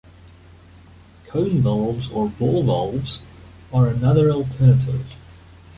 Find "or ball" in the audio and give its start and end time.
2.09-2.63